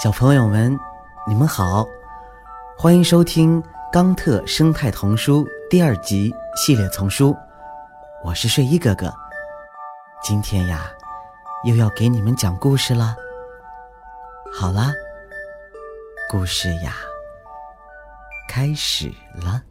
[0.00, 0.78] 小朋友们，
[1.26, 1.84] 你们好，
[2.76, 3.60] 欢迎收听
[3.92, 7.36] 《冈特生态童书》第二集系列丛书。
[8.22, 9.12] 我是睡衣哥哥，
[10.22, 10.88] 今天呀，
[11.64, 13.16] 又要给你们讲故事了。
[14.54, 14.92] 好啦，
[16.30, 16.94] 故事呀，
[18.48, 19.64] 开始了。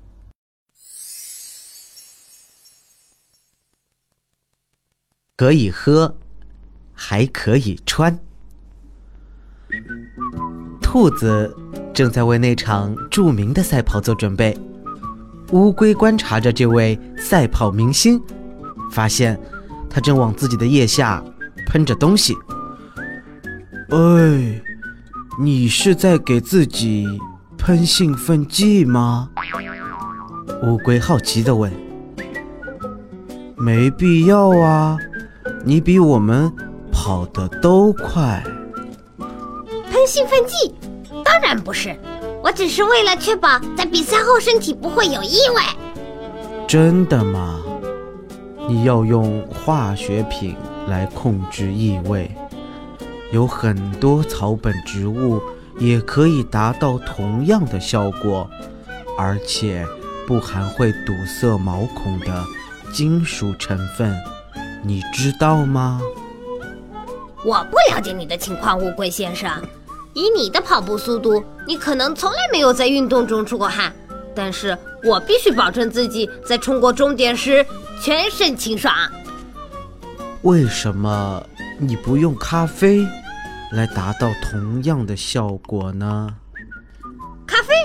[5.38, 6.14] 可以喝，
[6.94, 8.20] 还可以穿。
[11.00, 11.56] 兔子
[11.93, 14.57] 正在为那场著名的赛跑做准备。
[15.51, 18.19] 乌龟观察着这位赛跑明星，
[18.89, 19.39] 发现
[19.88, 21.24] 他正往自己的腋下
[21.68, 22.36] 喷着东西。
[23.89, 24.60] 哎，
[25.39, 27.05] 你是在给自己
[27.60, 29.29] 喷兴奋剂吗？
[30.64, 31.71] 乌龟好奇地问。
[33.55, 34.97] 没必要啊。
[35.64, 36.52] 你比我们
[36.91, 38.44] 跑得都快。
[39.91, 40.73] 喷兴奋剂？
[41.28, 41.94] 当然不是，
[42.42, 45.61] 我只是为了确保在比赛后身体不会有异味。
[46.66, 47.59] 真的吗？
[48.69, 50.56] 你要用化学品
[50.88, 52.31] 来控制异味，
[53.31, 55.42] 有很多草本植物
[55.78, 58.50] 也可以达到同样的效果，
[59.17, 59.86] 而且
[60.25, 62.44] 不含会堵塞毛孔的
[62.94, 64.14] 金属成分。
[64.84, 66.02] 你知道吗？
[67.45, 69.50] 我不了解你的情况，乌龟先生。
[70.17, 73.93] 以你的跑步速度，你可能从来没有在运动中出过汗。
[74.33, 77.63] 但是我必须保证自己在冲过终点时
[78.01, 78.91] 全身清爽。
[80.41, 81.43] 为什么
[81.77, 83.05] 你不用咖啡
[83.73, 86.27] 来达到同样的效果呢？
[87.45, 87.75] 咖啡，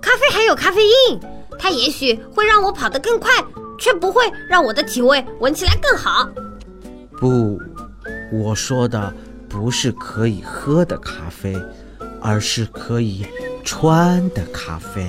[0.00, 1.20] 咖啡还有咖啡因，
[1.58, 3.30] 它也许会让我跑得更快。
[3.76, 6.28] 却不会让我的体味闻起来更好。
[7.18, 7.60] 不，
[8.32, 9.12] 我说的
[9.54, 11.56] 不是可以喝的咖啡，
[12.20, 13.24] 而是可以
[13.64, 15.06] 穿的咖啡。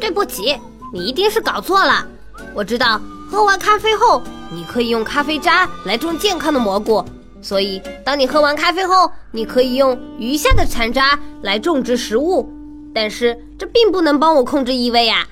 [0.00, 0.56] 对不起，
[0.90, 2.08] 你一定是搞错了。
[2.54, 2.98] 我知道，
[3.30, 7.04] 喝完咖啡后，你可以用咖啡渣来种健康的蘑菇。
[7.42, 12.50] 所以，当你喝完咖啡后，你可以用余下的残渣来种植食物。
[12.94, 15.28] 但是，这并不能帮我控制异味呀。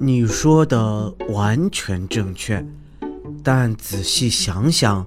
[0.00, 2.66] 你说的完全正确，
[3.44, 5.06] 但仔细想想，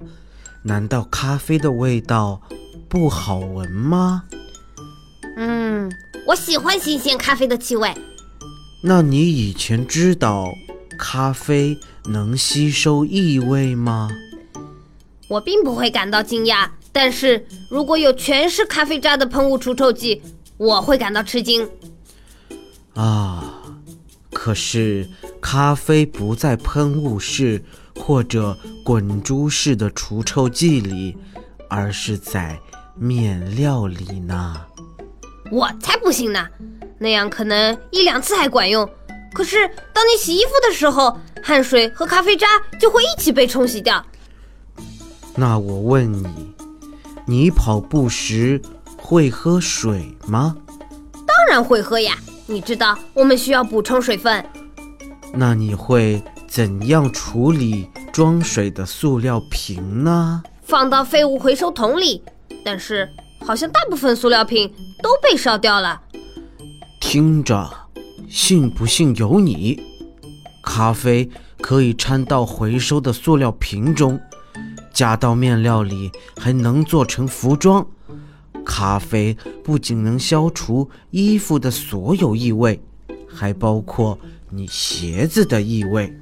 [0.62, 2.40] 难道咖啡的味道
[2.88, 4.24] 不好闻吗？
[5.36, 5.90] 嗯，
[6.26, 7.92] 我喜欢新鲜咖啡的气味。
[8.82, 10.46] 那你以前知道
[10.98, 14.10] 咖啡能吸收异味吗？
[15.28, 20.20] 我并不会感到惊讶，但是如果有全是咖啡渣的喷雾除臭剂，
[20.58, 21.68] 我会感到吃惊。
[22.94, 23.56] 啊。
[24.32, 25.08] 可是，
[25.40, 27.62] 咖啡不在喷雾式
[27.96, 31.16] 或者滚珠式的除臭剂里，
[31.68, 32.58] 而是在
[32.94, 34.60] 面料里呢。
[35.50, 36.46] 我才不信呢！
[36.98, 38.88] 那样可能一两次还管用，
[39.32, 42.46] 可是当你洗衣服的时候，汗水和咖啡渣
[42.78, 44.04] 就会一起被冲洗掉。
[45.34, 46.54] 那我问你，
[47.26, 48.60] 你跑步时
[48.96, 50.56] 会喝水吗？
[51.26, 52.16] 当然会喝呀。
[52.46, 54.44] 你知道我们需要补充水分，
[55.32, 60.42] 那你会怎样处理装水的塑料瓶呢？
[60.62, 62.22] 放到废物回收桶里。
[62.62, 63.08] 但是
[63.40, 64.70] 好像大部分塑料瓶
[65.02, 66.02] 都被烧掉了。
[67.00, 67.70] 听着，
[68.28, 69.82] 信不信由你。
[70.62, 71.30] 咖啡
[71.62, 74.20] 可以掺到回收的塑料瓶中，
[74.92, 77.86] 加到面料里，还能做成服装。
[78.62, 82.78] 咖啡不仅能消除衣服的所有异味，
[83.26, 84.18] 还包括
[84.52, 86.12] 你鞋子的异味。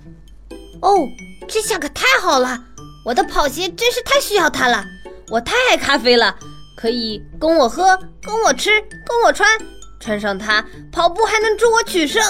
[0.82, 1.08] 哦，
[1.48, 2.62] 这下可太好了！
[3.04, 4.84] 我的跑鞋真是太需要它了。
[5.30, 6.38] 我太爱咖啡了，
[6.76, 8.70] 可以供我喝，供我吃，
[9.06, 9.48] 供我穿。
[10.00, 12.22] 穿上它，跑步还能助我取胜，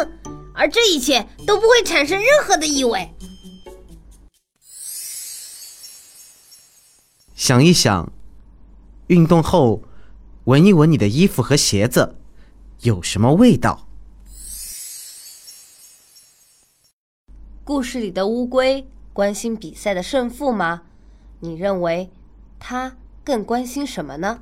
[0.55, 3.13] 而这一切都不会产生任何的异味。
[7.35, 8.13] 想一想，
[9.09, 9.83] 运动后。
[10.45, 12.15] 闻一闻你的衣服和鞋子，
[12.81, 13.88] 有什么味道？
[17.69, 18.83] 故事里的乌龟
[19.13, 20.85] 关心比赛的胜负吗？
[21.39, 22.09] 你认为
[22.59, 24.41] 它更关心什么呢？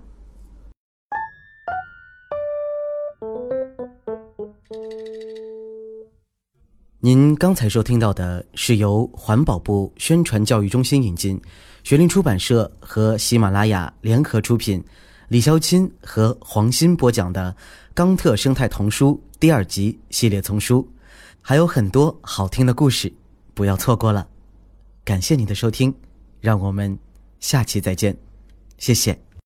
[7.00, 11.42] 您刚才收听到的是由环保部宣传教育中心引进，
[11.82, 14.80] 学林出版社和喜马拉雅联合出品。
[15.26, 17.52] 李潇钦和黄鑫播讲的
[17.92, 20.88] 《冈特生态童书》第二集系列丛书，
[21.40, 23.12] 还有很多好听的故事，
[23.54, 24.28] 不要错过了。
[25.04, 25.94] 感谢你的收听，
[26.40, 26.98] 让我们
[27.40, 28.16] 下期再见，
[28.78, 29.25] 谢谢。